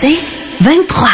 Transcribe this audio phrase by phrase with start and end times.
[0.00, 0.18] C'est
[0.60, 1.08] 23.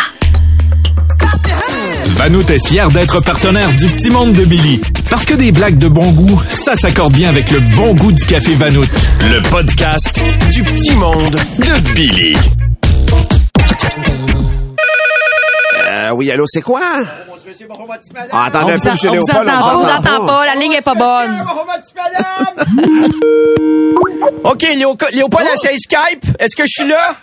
[2.16, 4.80] Vanout est fier d'être partenaire du Petit Monde de Billy.
[5.10, 8.24] Parce que des blagues de bon goût, ça s'accorde bien avec le bon goût du
[8.24, 8.86] café Vanout.
[9.20, 12.36] Le podcast du Petit Monde de Billy.
[15.84, 16.80] Euh, oui, allô, c'est quoi?
[18.32, 19.48] Ah, attendez On un peu, monsieur on vous Léopold.
[19.48, 21.44] entend pas, on vous entend pas, la ligne est pas bonne.
[24.44, 26.24] OK, Léo- Léopold à c'est Skype?
[26.38, 27.14] Est-ce que je suis là?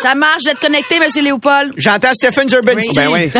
[0.00, 1.74] Ça marche, vous êtes connecté, Monsieur Léopold.
[1.76, 2.94] J'entends Stephen Zerbinsky.
[2.94, 3.30] Ben oui.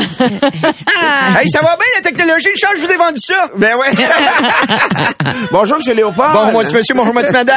[1.40, 3.48] Hey, ça va bien, la technologie, le change, je vous ai vendu ça.
[3.56, 3.86] Ben oui.
[5.50, 6.32] Bonjour, monsieur Léopold.
[6.32, 7.56] Bon, moi, c'est monsieur, bonjour, madame.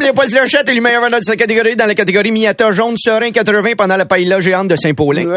[0.00, 3.30] Léopold Fléchette est le meilleur vendeur de sa catégorie dans la catégorie Miata jaune serein
[3.30, 5.36] 80 pendant la paella géante de Saint-Paulin.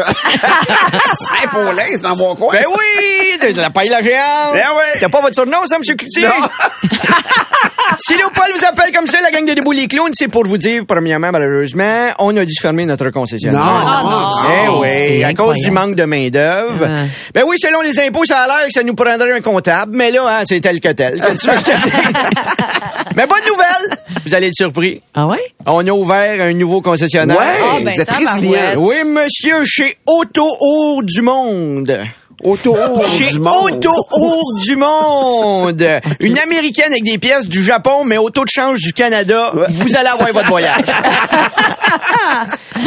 [1.14, 2.52] Saint-Paulin, c'est dans mon coin.
[2.52, 4.54] Ben oui, de la paella géante.
[4.54, 5.00] Ben oui.
[5.00, 6.28] T'as pas votre surnom, ça, monsieur Cloutier?
[7.90, 7.96] Non.
[7.98, 10.58] si Léopold vous appelle comme ça, la gang de Debout les clowns, c'est pour vous
[10.58, 13.60] dire, premièrement, malheureusement, on a dû fermer notre concessionnaire.
[13.60, 14.30] Non.
[14.64, 16.84] Eh oui, c'est à cause du manque de main-d'œuvre.
[16.88, 17.04] Ah.
[17.34, 20.10] Ben oui, selon les impôts, ça a l'air que ça nous prendrait un comptable, mais
[20.10, 21.22] là, hein, c'est tel que tel.
[21.22, 21.72] Je te
[23.16, 23.98] mais bonne nouvelle!
[24.26, 25.02] Vous allez être surpris.
[25.14, 25.38] Ah ouais?
[25.66, 27.36] On a ouvert un nouveau concessionnaire.
[27.38, 28.58] Ouais, Ah, ben, vous êtes résilient.
[28.78, 32.00] Oui, monsieur, chez Auto Haut du Monde.
[32.42, 32.76] Auto
[33.16, 33.86] Chez du monde.
[33.86, 35.86] Auto du Monde.
[36.20, 39.52] Une américaine avec des pièces du Japon, mais auto de change du Canada.
[39.68, 40.84] Vous allez avoir votre voyage.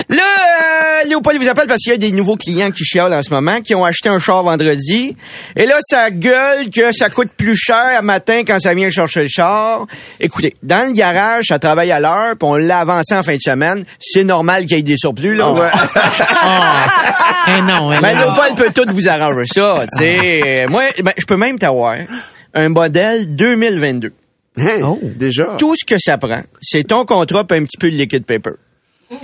[0.10, 3.24] Là, euh, Léopold vous appelle parce qu'il y a des nouveaux clients qui chialent en
[3.24, 5.16] ce moment, qui ont acheté un char vendredi.
[5.56, 9.22] Et là, ça gueule que ça coûte plus cher à matin quand ça vient chercher
[9.22, 9.86] le char.
[10.20, 13.42] Écoutez, dans le garage, ça travaille à l'heure, puis on l'a avancé en fin de
[13.42, 13.86] semaine.
[14.00, 15.48] C'est normal qu'il y ait des surplus, là.
[17.50, 18.02] Eh non, eh non.
[18.02, 20.66] Léopold peut tout vous arranger ça, tu sais.
[20.70, 21.96] Moi, ben, je peux même t'avoir
[22.54, 24.12] un modèle 2022.
[24.60, 25.00] Hein, Oh.
[25.04, 25.56] Déjà?
[25.60, 28.52] Tout ce que ça prend, c'est ton contrat puis un petit peu de liquid paper.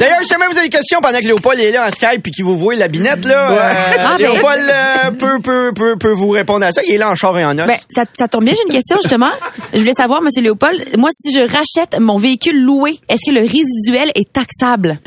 [0.00, 2.32] D'ailleurs, si jamais vous avez des questions pendant que Léopold est là en Skype puis
[2.32, 3.58] qu'il vous voit la binette, là, euh,
[3.98, 4.24] Ah, ben.
[4.32, 6.80] Léopold euh, peut, peut, peut, peut vous répondre à ça.
[6.86, 7.66] Il est là en char et en os.
[7.66, 9.30] Ben, ça, ça tombe bien, j'ai une question justement.
[9.74, 13.40] Je voulais savoir, Monsieur Léopold, moi, si je rachète mon véhicule loué, est-ce que le
[13.42, 14.98] résiduel est taxable?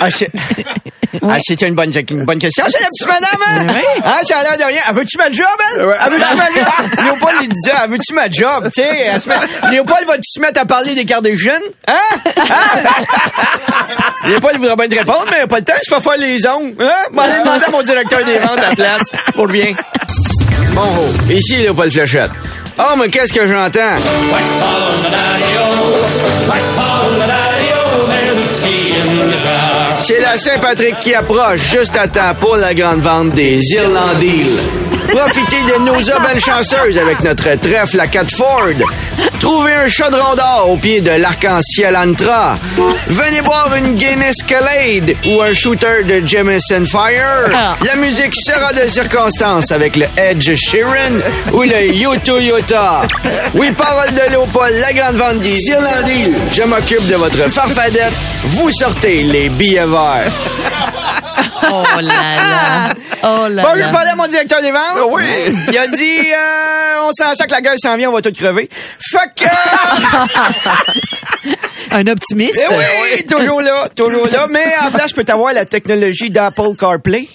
[0.00, 0.30] Ah, c'est
[1.28, 2.64] ah, c'était une bonne, une bonne question.
[2.70, 3.74] C'est la petite madame, hein?
[3.76, 4.02] Oui.
[4.04, 4.80] Hein, ça a l'air de rien.
[4.88, 5.44] Elle veut-tu ma job,
[5.76, 5.84] elle?
[5.84, 5.94] Ouais.
[6.06, 6.90] Elle veut-tu ma job?
[7.04, 8.70] Léopold, il disait, elle veut-tu ma job?
[8.74, 11.60] Tu sais, met- Léopold, vas-tu se mettre à parler des cartes des jeunes?
[11.86, 11.94] Hein?
[12.24, 12.90] Hein?
[14.26, 16.46] Léopold voudrait bien te répondre, mais il a pas le temps, je fais faire les
[16.46, 16.74] ongles.
[16.82, 16.90] Hein?
[17.12, 19.02] Bon, allez demander à mon directeur des ventes à la place.
[19.34, 19.74] Pour bien.
[20.72, 21.30] Bon, oh.
[21.30, 22.30] Ici, Léopold Fléchette.
[22.78, 23.98] Oh, mais qu'est-ce que j'entends?
[30.04, 34.81] C'est la Saint-Patrick qui approche juste à temps pour la grande vente des Irlandiles.
[35.12, 38.62] Profitez de nos aubaines chanceuses avec notre trèfle à 4 Ford.
[39.38, 42.56] Trouvez un chaudron d'or au pied de l'arc-en-ciel Antra.
[43.08, 47.50] Venez boire une Guinness Calade ou un shooter de Jameson Fire.
[47.84, 51.18] La musique sera de circonstance avec le Edge Sheeran
[51.52, 53.02] ou le Yoto Yota.
[53.54, 55.58] Oui, parole de Léopold, la grande vente des.
[56.50, 58.12] Je m'occupe de votre farfadette.
[58.44, 60.32] Vous sortez les billets verts.
[61.70, 62.88] Oh là là.
[63.24, 63.88] Oh là Bon, je là.
[63.90, 64.80] parler à mon directeur des ventes.
[64.96, 65.22] Ah oui.
[65.68, 68.32] Il a dit, euh, on sent ça que la gueule s'en vient, on va tout
[68.32, 68.68] crever.
[69.00, 69.48] Fait que...
[71.90, 72.60] Un optimiste?
[72.62, 74.46] Eh oui, toujours là, toujours là.
[74.50, 77.28] Mais en place, je peux t'avoir la technologie d'Apple CarPlay.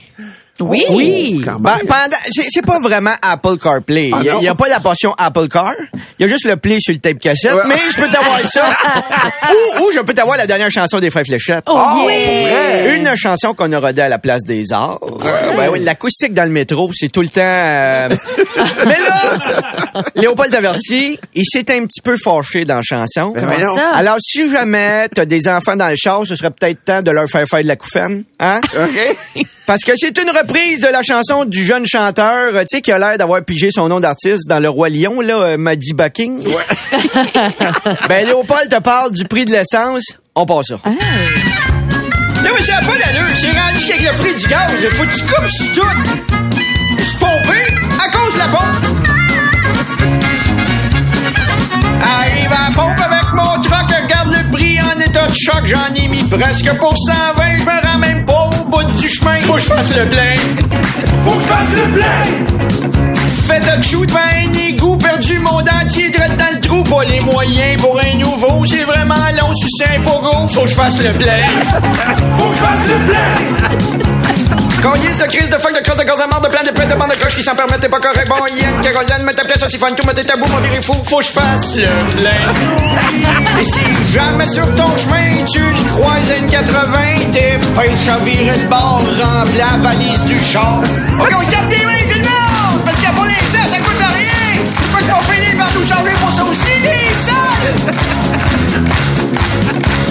[0.59, 0.83] Oui.
[0.89, 1.41] Oui.
[1.45, 4.11] Quand Ben, pendant, c'est, c'est pas vraiment Apple CarPlay.
[4.13, 5.71] Ah, Il y a- pas la portion Apple Car.
[6.19, 7.53] Il y a juste le play sur le tape cassette.
[7.53, 7.61] Ouais.
[7.67, 8.65] Mais je peux t'avoir ça.
[9.49, 11.63] ou, ou je peux t'avoir la dernière chanson des Frères Fléchettes.
[11.67, 12.95] Oh, Ah, yeah.
[12.95, 14.99] Une chanson qu'on a rodée à la place des arts.
[15.57, 17.41] Ben oui, l'acoustique dans le métro, c'est tout le temps.
[17.41, 18.09] euh,
[18.85, 23.31] Mais là, Léopold Taverti, il s'est un petit peu fâché dans la chanson.
[23.35, 23.75] Ben, mais non.
[23.75, 23.89] ça?
[23.93, 27.29] Alors, si jamais t'as des enfants dans le char, ce serait peut-être temps de leur
[27.29, 28.59] faire faire de la couffaine, hein?
[28.75, 29.45] OK.
[29.67, 32.89] Parce que c'est une reprise de la chanson du jeune chanteur, euh, tu sais, qui
[32.93, 36.41] a l'air d'avoir pigé son nom d'artiste dans Le Roi Lion, là, euh, Maddy Bucking.
[38.07, 40.05] ben, Léopold te parle du prix de l'essence.
[40.35, 40.79] On passe ça.
[40.85, 40.89] Ah.
[40.89, 43.27] Là, mais ça n'a pas d'allure.
[43.41, 45.89] C'est rendu qu'avec le prix du gaz, faut que tu coupes sur tout.
[46.97, 47.59] Je suis pompé
[47.99, 48.97] à cause de la pompe.
[52.03, 55.61] Arrive à la pompe avec mon truck, regarde le prix en état de choc.
[55.65, 58.16] J'en ai mis presque pour 120, je me rends même pas au
[58.77, 60.33] Faut que je fasse le plein.
[61.25, 62.23] Faut que je fasse le plein.
[63.47, 66.83] Fait de chou devant un égout, perdu mon dentier, direct dans le trou.
[66.83, 70.47] Pas les moyens pour un nouveau, c'est vraiment long, si c'est un pogo.
[70.49, 71.45] Faut que je fasse le plein.
[72.37, 74.46] Faut que je fasse le plein.
[74.81, 76.85] Cognisse de crise, de fuck, de crosse, de gaz à mort, de plein de plein
[76.85, 78.27] de bandes de croches qui s'en permettent pas correct.
[78.29, 80.45] Bon, il y a une kérosène, mets ta pièce, aussi fun, tout, mets tes tabous,
[80.47, 83.59] mon fou, faut que je fasse le plein.
[83.59, 89.01] Et si jamais sur ton chemin, tu le 80, des pinces à virer de bord,
[89.21, 90.79] remplis la valise du char.
[91.19, 92.81] OK, on tape des mains tout le monde!
[92.85, 94.63] Parce que pour l'instant, ça coûte rien!
[94.91, 98.16] Parce qu'on finit par nous charger pour ça aussi, les salles!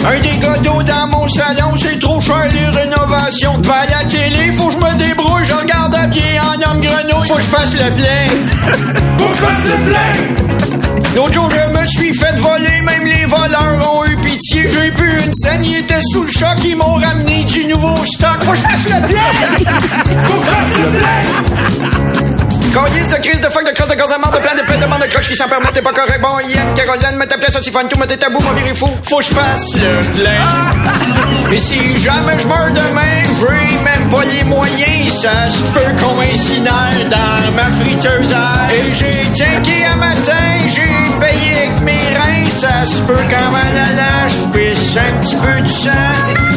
[0.08, 3.58] Un dégât d'eau dans mon salon, c'est trop cher les rénovations.
[3.58, 7.28] Devant la télé, faut que je me débrouille, je regarde bien en homme grenouille.
[7.28, 8.26] Faut que je fasse le plein.
[9.18, 11.16] faut que je fasse le plein.
[11.16, 14.68] L'autre jour, je me suis fait voler, même les voleurs ont eu pitié.
[14.70, 18.44] J'ai pu une scène, ils étaient sous le choc, ils m'ont ramené du nouveau stock.
[18.44, 20.24] Faut que je fasse le plein.
[20.26, 22.30] faut que je fasse le plein.
[22.72, 24.86] Colis de crise de fuck de crosse de à mort de plein de pète de
[24.86, 26.20] bande de croche qui s'en permettent, t'es pas correct.
[26.20, 28.88] Bon, Yann, kérosène, mets ta place au siphon, tout, mets tes tabous, mon viré fou.
[29.02, 31.52] Faut que je fasse le plein.
[31.52, 36.14] Et si jamais je meurs demain, j'ai même pas les moyens, ça se peut qu'on
[36.14, 38.74] m'incinère dans ma friteuse à.
[38.74, 43.58] Et j'ai tinké un matin, j'ai payé avec mes reins, ça se peut qu'en m'en
[43.58, 46.55] allant, je pisse un petit peu du sang.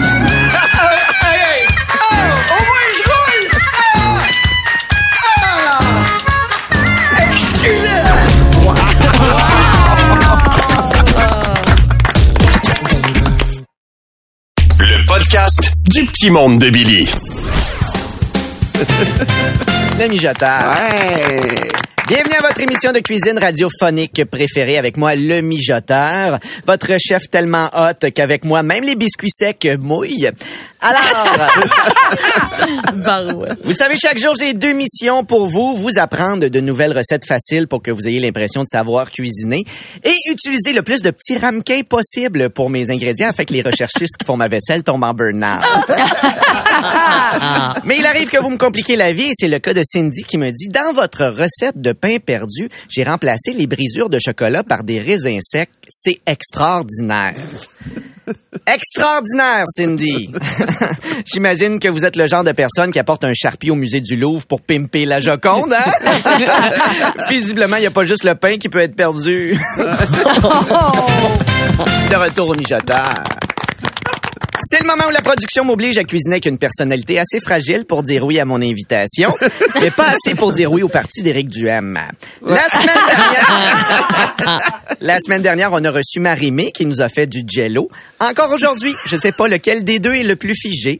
[16.20, 17.10] Petit monde de Billy.
[20.00, 20.76] Le mijoteur.
[20.76, 21.89] Ouais.
[22.10, 27.70] Bienvenue à votre émission de cuisine radiophonique préférée avec moi, le mijoteur, votre chef tellement
[27.72, 30.32] hot qu'avec moi, même les biscuits secs mouillent.
[30.82, 31.02] Alors,
[33.64, 35.76] vous le savez, chaque jour, j'ai deux missions pour vous.
[35.76, 39.64] Vous apprendre de nouvelles recettes faciles pour que vous ayez l'impression de savoir cuisiner
[40.04, 44.16] et utiliser le plus de petits ramequins possible pour mes ingrédients afin que les recherchistes
[44.18, 45.64] qui font ma vaisselle tombent en burn-out.
[47.86, 50.24] Mais il arrive que vous me compliquez la vie et c'est le cas de Cindy
[50.24, 54.64] qui me dit, dans votre recette de pain perdu, j'ai remplacé les brisures de chocolat
[54.64, 55.70] par des raisins secs.
[55.90, 57.36] C'est extraordinaire.
[58.68, 60.32] Extraordinaire, Cindy.
[61.34, 64.16] J'imagine que vous êtes le genre de personne qui apporte un charpie au musée du
[64.16, 65.92] Louvre pour pimper la Joconde, hein?
[67.30, 69.58] Visiblement, il n'y a pas juste le pain qui peut être perdu.
[72.10, 73.10] de retour au mijoteur.
[74.64, 78.04] C'est le moment où la production m'oblige à cuisiner avec une personnalité assez fragile pour
[78.04, 79.34] dire oui à mon invitation,
[79.82, 81.98] mais pas assez pour dire oui au parti d'Éric Duhem.
[82.46, 84.60] La semaine dernière,
[85.02, 87.90] la semaine dernière, on a reçu Marie-Mé qui nous a fait du jello.
[88.20, 91.00] Encore aujourd'hui, je sais pas lequel des deux est le plus figé.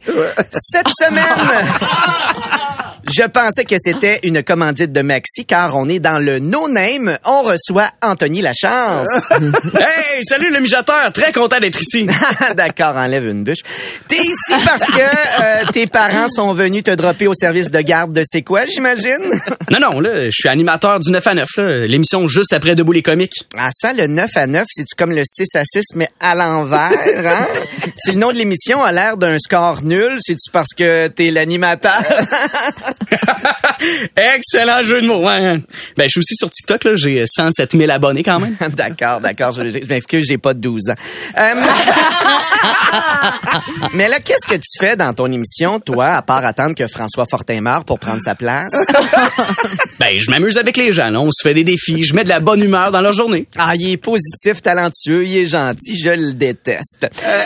[0.52, 1.22] Cette semaine,
[3.12, 7.18] je pensais que c'était une commandite de Maxi car on est dans le no-name.
[7.24, 9.08] On reçoit Anthony Lachance.
[9.80, 12.06] Hey, salut le mijoteur, très content d'être ici.
[12.56, 13.60] D'accord, enlève une bûche.
[14.08, 18.12] T'es ici parce que euh, tes parents sont venus te dropper au service de garde
[18.12, 19.40] de c'est quoi, j'imagine?
[19.70, 22.92] Non, non, là, je suis animateur du 9 à 9, là, l'émission juste après Debout
[22.92, 23.46] les comiques.
[23.56, 26.90] Ah ça, le 9 à 9, c'est-tu comme le 6 à 6, mais à l'envers,
[26.92, 27.46] hein?
[27.96, 32.02] Si le nom de l'émission a l'air d'un score nul, c'est-tu parce que t'es l'animateur?
[34.16, 35.26] Excellent jeu de mots.
[35.26, 35.60] Ouais.
[35.96, 38.56] Ben, je suis aussi sur TikTok, là, j'ai 107 000 abonnés quand même.
[38.76, 40.94] d'accord, d'accord, je, je m'excuse, j'ai pas de 12 ans.
[41.38, 41.54] Euh,
[43.94, 47.26] mais là, qu'est-ce que tu fais dans ton émission, toi, à part attendre que François
[47.30, 48.72] Fortin meure pour prendre sa place?
[49.98, 52.30] Ben, je m'amuse avec les gens, là, on se fait des défis, je mets de
[52.30, 53.46] la bonne humeur dans leur journée.
[53.58, 57.06] Ah, il est positif, talentueux, il est gentil, je le déteste.
[57.22, 57.42] Euh,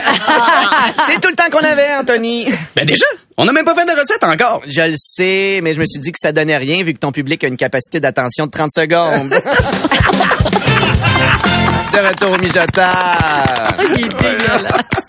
[1.07, 2.47] c'est tout le temps qu'on avait, Anthony.
[2.75, 3.05] Ben, déjà,
[3.37, 4.61] on n'a même pas fait de recette encore.
[4.67, 7.11] Je le sais, mais je me suis dit que ça donnait rien vu que ton
[7.11, 9.33] public a une capacité d'attention de 30 secondes.
[11.95, 12.85] De retour au mijoteur.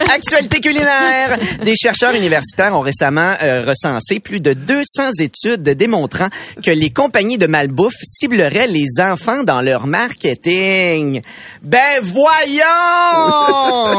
[0.14, 1.36] Actualité culinaire.
[1.64, 4.84] Des chercheurs universitaires ont récemment euh, recensé plus de 200
[5.18, 6.28] études démontrant
[6.62, 11.22] que les compagnies de malbouffe cibleraient les enfants dans leur marketing.
[11.62, 12.64] Ben voyons!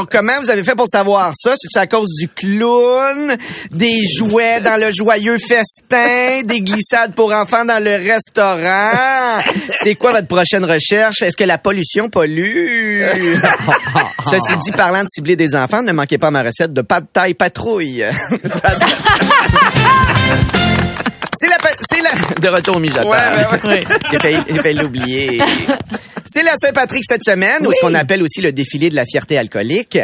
[0.11, 1.55] Comment vous avez fait pour savoir ça?
[1.57, 3.35] C'est à cause du clown,
[3.71, 9.41] des jouets dans le joyeux festin, des glissades pour enfants dans le restaurant?
[9.81, 11.21] C'est quoi votre prochaine recherche?
[11.21, 12.76] Est-ce que la pollution pollue?
[14.25, 17.07] Ceci dit, parlant de cibler des enfants, ne manquez pas ma recette de pas de
[17.11, 18.03] taille patrouille.
[21.39, 21.57] C'est la,
[21.87, 23.13] c'est la, de retour au mijoteur.
[24.11, 24.19] J'ai
[24.59, 25.39] failli l'oublier.
[26.25, 29.37] C'est la Saint-Patrick cette semaine, ou ce qu'on appelle aussi le défilé de la fierté
[29.37, 29.99] alcoolique.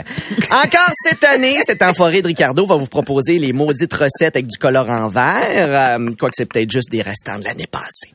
[0.52, 4.58] Encore cette année, cet enfoiré de Ricardo va vous proposer les maudites recettes avec du
[4.58, 5.98] colorant vert.
[5.98, 8.12] Euh, quoique c'est peut-être juste des restants de l'année passée.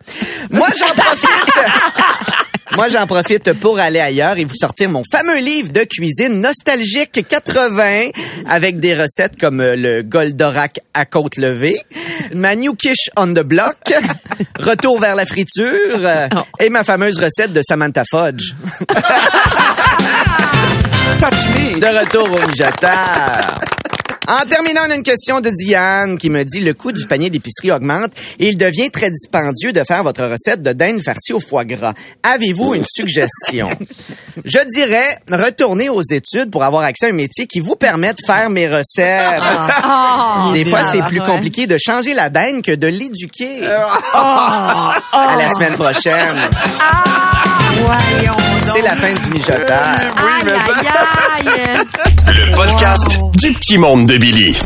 [0.50, 2.46] Moi, j'en profite.
[2.76, 7.26] Moi, j'en profite pour aller ailleurs et vous sortir mon fameux livre de cuisine nostalgique
[7.26, 8.10] 80
[8.46, 11.80] avec des recettes comme euh, le Goldorak à côte levée,
[12.34, 13.76] ma new quiche on the block,
[14.60, 15.64] retour vers la friture
[15.96, 16.28] euh,
[16.60, 18.52] et ma fameuse recette de Samantha Fudge.
[21.18, 21.80] Touch me.
[21.80, 23.60] De retour au mijoteur.
[24.28, 27.30] En terminant, on a une question de Diane qui me dit le coût du panier
[27.30, 31.40] d'épicerie augmente et il devient très dispendieux de faire votre recette de dinde farcie au
[31.40, 31.94] foie gras.
[32.22, 33.70] Avez-vous une suggestion?
[34.44, 38.20] Je dirais retourner aux études pour avoir accès à un métier qui vous permet de
[38.26, 39.42] faire mes recettes.
[40.52, 43.64] Des fois, c'est plus compliqué de changer la dinde que de l'éduquer.
[44.12, 46.50] À la semaine prochaine.
[47.82, 48.57] Voyons.
[48.72, 49.68] C'est la fin du mijotage.
[49.70, 51.84] Aïe, aïe, aïe.
[52.26, 54.58] Le podcast du petit monde de Billy.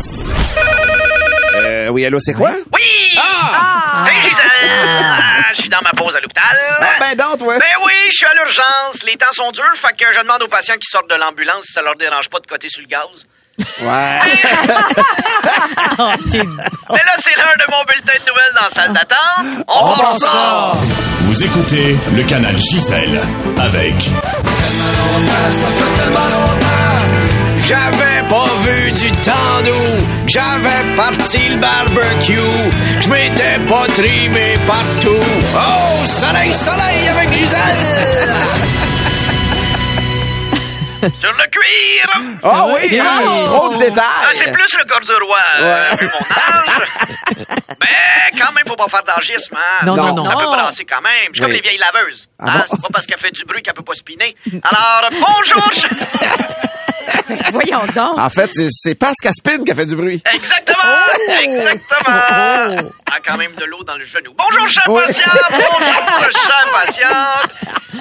[1.55, 2.51] Euh, oui, allô, c'est quoi?
[2.73, 2.81] Oui!
[3.17, 4.03] Ah!
[4.05, 4.69] Salut Gisèle!
[4.69, 6.57] Ah, Je suis dans ma pause à l'hôpital.
[6.79, 7.57] Ah, ben donc, toi.
[7.57, 9.03] Ben oui, je suis à l'urgence.
[9.05, 11.73] Les temps sont durs, fait que je demande aux patients qui sortent de l'ambulance si
[11.73, 13.07] ça leur dérange pas de côté sur le gaz.
[13.57, 13.65] Ouais.
[16.89, 19.65] Mais là, c'est l'heure de mon bulletin de nouvelles dans la salle d'attente.
[19.67, 20.73] On, va ça!
[21.33, 23.19] Vous écoutez le canal Gisèle
[23.57, 23.95] avec
[27.65, 32.35] J'avais pas vu du temps d'où j'avais parti le barbecue,
[33.01, 35.25] je m'étais pas trimé partout.
[35.55, 38.35] Oh, soleil, soleil avec Gisèle!
[41.19, 42.39] Sur le cuir!
[42.43, 44.05] Ah oui, hein, trop de détails.
[44.05, 46.87] Ah, c'est plus le corps du roi, euh, vu mon âge.
[47.81, 48.52] Mais quand
[48.85, 49.85] pas faire d'argisme, hein?
[49.85, 50.25] Non, non, non.
[50.25, 50.51] Ça peut Non.
[50.53, 51.29] brasser quand même.
[51.29, 52.27] Je suis comme les vieilles laveuses.
[52.39, 52.57] Ah hein?
[52.69, 52.75] bon?
[52.75, 54.35] C'est pas parce qu'elle fait du bruit qu'elle peut pas spinner.
[54.63, 55.71] Alors, bonjour!
[57.51, 58.17] Voyons donc.
[58.19, 60.21] En fait, c'est- c'est Pascal Spin qui a fait du bruit.
[60.33, 61.41] Exactement!
[61.41, 62.91] Exactement!
[63.11, 64.33] Ah, quand même de l'eau dans le genou.
[64.37, 65.01] Bonjour, cher Oui.
[65.07, 65.31] patient!
[65.49, 67.49] Bonjour, cher patiente!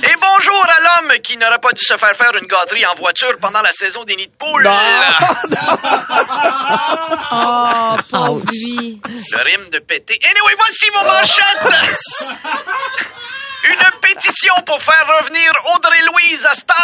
[0.05, 3.37] Et bonjour à l'homme qui n'aurait pas dû se faire faire une gâterie en voiture
[3.41, 4.69] pendant la saison des nids de poules.
[7.35, 9.01] Oh, pauvre lui.
[9.05, 10.19] Le rime de péter.
[10.23, 12.35] Anyway, voici vos manchettes!
[13.65, 16.82] Une pétition pour faire revenir Audrey Louise à Star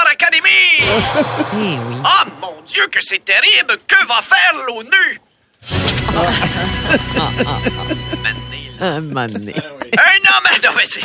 [1.55, 1.79] oui.
[2.05, 3.79] Ah, mon Dieu, que c'est terrible!
[3.87, 5.21] Que va faire l'ONU?
[8.21, 8.87] Mané, là.
[8.87, 9.55] Un moment donné.
[9.57, 11.01] Un homme, non, mais c'est-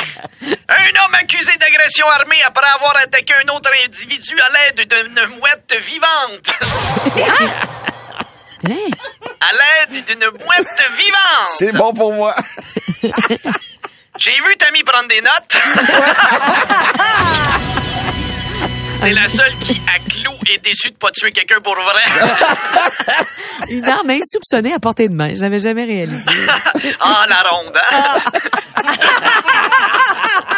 [0.68, 5.74] un homme accusé d'agression armée après avoir attaqué un autre individu à l'aide d'une mouette
[5.82, 6.52] vivante.
[8.66, 8.88] Hein?
[9.42, 9.52] À
[9.92, 11.48] l'aide d'une mouette vivante.
[11.58, 12.34] C'est bon pour moi.
[14.16, 15.56] J'ai vu Tammy prendre des notes.
[19.04, 22.02] C'est la seule qui, à clou, est déçue de pas tuer quelqu'un pour vrai.
[23.68, 25.34] Une arme insoupçonnée à portée de main.
[25.34, 26.24] Je n'avais jamais réalisé.
[27.00, 28.18] Ah, la ronde, hein?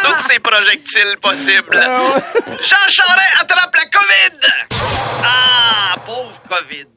[0.03, 1.77] Tous ces projectiles possibles.
[1.77, 4.47] Jean Charest attrape la COVID.
[5.23, 6.87] Ah, pauvre COVID.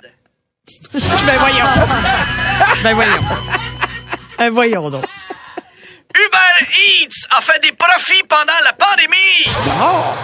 [0.93, 1.67] ben voyons.
[2.85, 3.25] Ben voyons.
[4.39, 5.05] Ben voyons donc.
[6.15, 9.45] Uber Eats a fait des profits pendant la pandémie.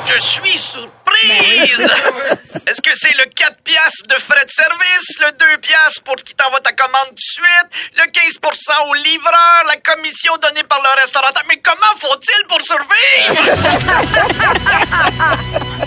[0.06, 1.88] Je suis surprise.
[2.66, 6.34] Est-ce que c'est le 4 piastres de frais de service, le 2 piastres pour qui
[6.34, 10.88] t'envoie ta commande tout de suite, le 15% au livreur, la commission donnée par le
[11.00, 11.44] restaurateur?
[11.48, 12.86] Mais comment faut-il pour survivre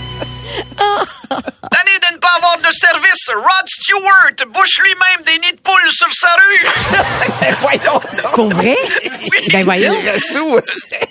[2.10, 6.08] de ne pas avoir de service, Rod Stewart bouche lui-même des nids de poules sur
[6.14, 6.66] sa rue.
[7.60, 8.32] Voyons donc.
[8.34, 8.76] Pour vrai?
[9.04, 9.48] Oui.
[9.52, 9.92] Ben voyons.
[10.02, 10.38] Il aussi?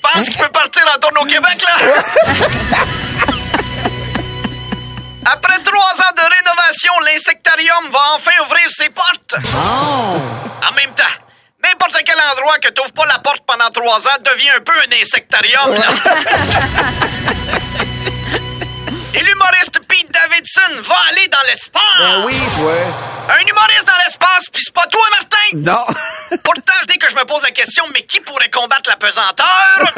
[0.01, 1.75] pense qu'il peut partir en tournée au Québec, là.
[5.31, 9.35] Après trois ans de rénovation, l'insectarium va enfin ouvrir ses portes.
[9.55, 11.03] En même temps,
[11.63, 14.91] n'importe quel endroit que t'ouvres pas la porte pendant trois ans devient un peu un
[15.01, 15.87] insectarium, là.
[19.13, 21.81] Et l'humoriste Pete Davidson va aller dans l'espace.
[21.99, 22.73] Ben oui, toi.
[23.31, 25.37] Un humoriste dans l'espace, puis c'est pas toi, Martin.
[25.55, 26.37] Non.
[26.43, 29.93] Pourtant, dès que je me pose la question, mais qui pourrait combattre la pesanteur?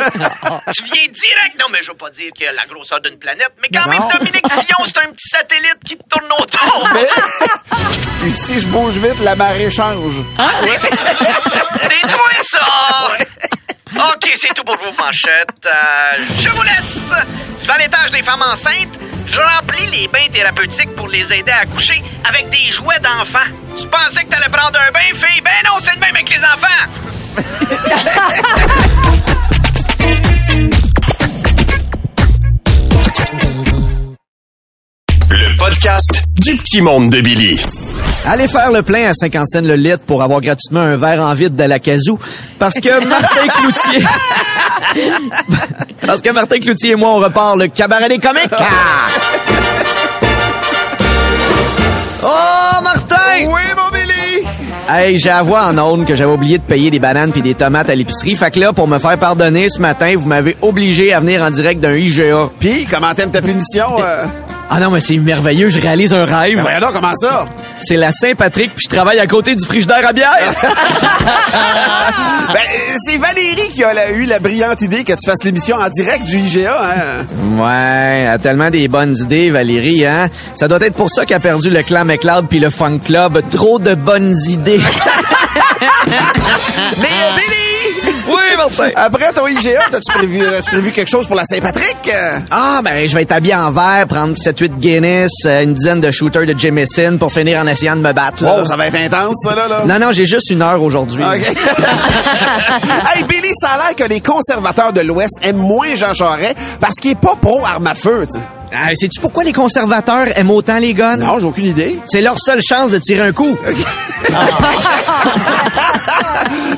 [0.75, 1.59] tu viens direct.
[1.59, 3.85] Non, mais je veux pas dire qu'il y a la grosseur d'une planète, mais quand
[3.85, 3.91] Non.
[3.91, 6.89] même, Dominique Sillon, c'est un petit satellite qui te tourne autour.
[8.21, 10.13] Puis si je bouge vite, la marée change.
[11.79, 13.07] C'est toi, ça!
[14.13, 15.65] OK, c'est tout pour vos manchettes.
[15.65, 16.97] Euh, je vous laisse!
[17.61, 18.97] Je vais à l'étage des femmes enceintes.
[19.31, 23.39] Je remplis les bains thérapeutiques pour les aider à accoucher avec des jouets d'enfants.
[23.79, 25.41] Tu pensais que t'allais prendre un bain, fille?
[25.41, 26.67] Ben non, c'est le même avec les enfants!
[35.29, 37.61] le podcast du petit monde de Billy.
[38.25, 41.33] Allez faire le plein à 50 cents le litre pour avoir gratuitement un verre en
[41.33, 42.19] vide de la casou.
[42.59, 44.05] Parce que Martin Cloutier...
[46.05, 48.51] parce que Martin Cloutier et moi, on repart le cabaret des comiques.
[52.23, 53.45] Oh, Martin!
[53.47, 54.45] Oui, mon Billy.
[54.87, 57.89] Hey, j'ai avoué en ondes que j'avais oublié de payer des bananes puis des tomates
[57.89, 58.35] à l'épicerie.
[58.35, 61.49] Fait que là, pour me faire pardonner ce matin, vous m'avez obligé à venir en
[61.49, 62.49] direct d'un IGA.
[62.59, 63.87] Puis, comment t'aimes ta punition?
[63.99, 64.25] euh?
[64.73, 66.55] Ah non, mais c'est merveilleux, je réalise un rêve.
[66.55, 67.45] Ben voyons donc, comment ça?
[67.81, 70.53] C'est la Saint-Patrick, puis je travaille à côté du frigidaire à bière.
[72.53, 72.59] Ben,
[73.05, 76.37] c'est Valérie qui a eu la brillante idée que tu fasses l'émission en direct du
[76.37, 77.25] IGA, hein?
[77.57, 80.27] ouais, elle a tellement des bonnes idées, Valérie, hein?
[80.53, 83.41] Ça doit être pour ça qu'elle a perdu le clan McLeod puis le Funk Club.
[83.51, 84.81] Trop de bonnes idées.
[87.01, 87.70] Mais!
[88.27, 88.89] Oui, Martin.
[88.95, 91.97] Après ton IGA, t'as-tu prévu, as-tu prévu quelque chose pour la Saint-Patrick?
[92.13, 96.01] Euh, Ah, ben, je vais être habillé en vert, prendre 7-8 Guinness, euh, une dizaine
[96.01, 98.43] de shooters de Jameson pour finir en essayant de me battre.
[98.43, 99.83] Wow, ça va être intense, ça, là, là.
[99.85, 101.23] Non, non, j'ai juste une heure aujourd'hui.
[101.23, 101.37] OK.
[103.15, 106.95] hey, Billy, ça a l'air que les conservateurs de l'Ouest aiment moins Jean Charest parce
[106.95, 108.45] qu'il est pas pro-arme à feu, tu sais.
[108.73, 111.17] Ah, Sais-tu pourquoi les conservateurs aiment autant les guns?
[111.17, 111.99] Non, j'ai aucune idée.
[112.05, 113.57] C'est leur seule chance de tirer un coup.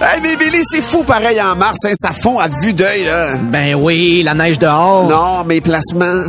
[0.02, 3.36] hey, mais Billy, c'est fou pareil en mars, hein, ça fond à vue d'œil, là.
[3.42, 5.08] Ben oui, la neige dehors.
[5.08, 6.24] Non, mes placements.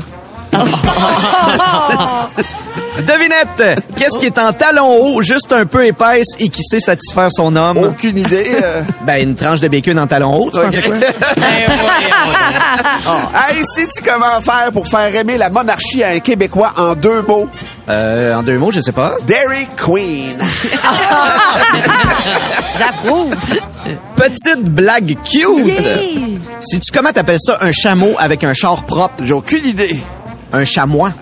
[2.99, 7.29] Devinette, qu'est-ce qui est en talon haut, juste un peu épaisse et qui sait satisfaire
[7.33, 7.79] son homme?
[7.79, 8.47] Aucune idée.
[8.63, 8.83] euh.
[9.05, 10.95] Ben, une tranche de bacon en talon haut, tu pensais quoi?
[13.49, 17.49] hey, sais-tu comment faire pour faire aimer la monarchie à un Québécois en deux mots?
[17.89, 19.15] Euh, en deux mots, je sais pas.
[19.27, 20.39] Dairy Queen.
[22.79, 23.35] J'approuve.
[24.17, 25.67] Petite blague cute.
[25.67, 25.81] Yeah!
[26.63, 29.15] Si tu comment t'appelles ça un chameau avec un char propre?
[29.23, 30.01] J'ai aucune idée.
[30.53, 31.13] Un chamois.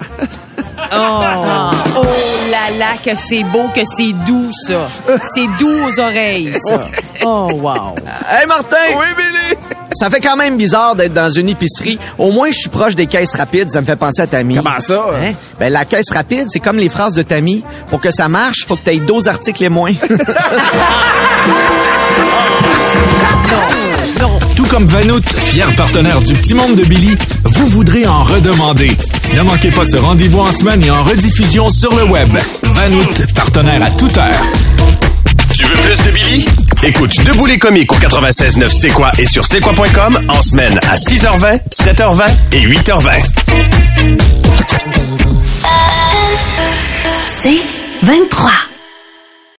[0.94, 2.04] Oh, oh
[2.50, 4.86] là là, que c'est beau, que c'est doux, ça.
[5.34, 6.88] C'est doux aux oreilles, ça.
[7.24, 7.94] Oh, wow.
[8.28, 8.96] Hey Martin!
[8.98, 9.56] Oui, Billy.
[9.94, 11.98] Ça fait quand même bizarre d'être dans une épicerie.
[12.18, 13.70] Au moins, je suis proche des caisses rapides.
[13.70, 14.56] Ça me fait penser à Tammy.
[14.56, 15.04] Comment ça?
[15.14, 15.34] Hein?
[15.60, 17.62] Ben, la caisse rapide, c'est comme les phrases de Tammy.
[17.88, 19.92] Pour que ça marche, faut que tu aies 12 articles et moins.
[24.56, 28.90] Tout comme Vanout, fier partenaire du Petit Monde de Billy, vous voudrez en redemander.
[29.34, 32.28] Ne manquez pas ce rendez-vous en semaine et en rediffusion sur le web.
[32.62, 34.42] Vanout, partenaire à toute heure.
[35.54, 36.46] Tu veux plus de Billy?
[36.84, 40.96] Écoute Debout les comiques au 96.9 C'est quoi et sur c'est quoi.com en semaine à
[40.96, 42.22] 6h20, 7h20
[42.52, 43.10] et 8h20.
[47.42, 47.60] C'est
[48.02, 48.50] 23.